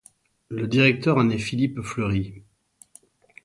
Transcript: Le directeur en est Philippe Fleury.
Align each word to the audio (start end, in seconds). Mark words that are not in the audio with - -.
Le 0.49 0.65
directeur 0.67 1.17
en 1.17 1.29
est 1.29 1.37
Philippe 1.37 1.79
Fleury. 1.81 2.41